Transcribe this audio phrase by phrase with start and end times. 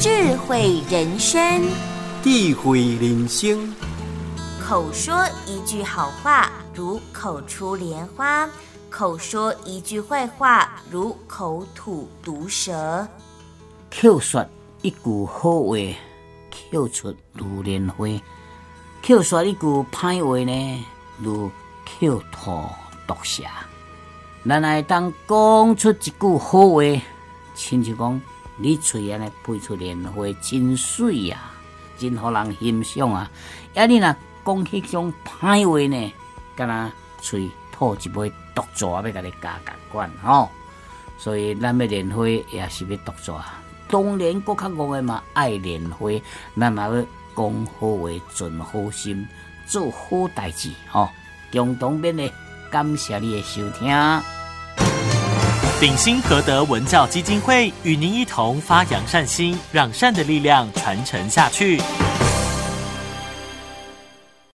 [0.00, 1.62] 智慧人生，
[2.22, 3.70] 智慧人生。
[4.58, 8.48] 口说一句好话，如口出莲花；
[8.88, 13.06] 口说一句坏话，如口吐毒舌。
[13.90, 14.42] 口说
[14.80, 15.76] 一句好话，
[16.72, 18.18] 口出如莲花；
[19.06, 20.86] 口说一句歹话呢，
[21.18, 21.50] 如
[21.84, 22.64] 口吐
[23.06, 23.42] 毒蛇。
[24.48, 26.82] 咱来当讲出一句好话，
[27.54, 28.22] 亲像讲
[28.60, 31.50] 你嘴安尼飞出莲花，真水呀，
[31.98, 33.30] 真互人欣赏啊！
[33.74, 36.12] 要你若讲迄种歹话呢，
[36.54, 40.48] 敢若嘴吐一杯毒蛇要甲你加共管吼。
[41.16, 43.34] 所以咱要莲花也是要毒蛇。
[43.88, 46.10] 当然，搁较戆的嘛爱莲花，
[46.58, 49.26] 咱也要讲好话，存好心，
[49.66, 51.08] 做好代志吼。
[51.50, 52.30] 共同面的。
[52.70, 54.39] 感谢你的收听。
[55.80, 61.80] 鼎新和德文教基金会与您一同发扬善心，让善的力量传承下去。